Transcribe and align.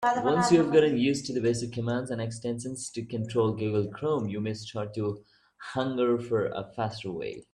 Once 0.23 0.51
you've 0.51 0.71
gotten 0.73 0.97
used 0.97 1.27
to 1.27 1.31
the 1.33 1.39
basic 1.39 1.71
commands 1.71 2.09
and 2.09 2.19
extensions 2.19 2.89
to 2.89 3.05
control 3.05 3.51
Google 3.53 3.87
Chrome, 3.93 4.27
you 4.27 4.41
may 4.41 4.55
start 4.55 4.95
to 4.95 5.23
hunger 5.61 6.17
for 6.17 6.47
a 6.47 6.65
faster 6.75 7.11
way. 7.11 7.45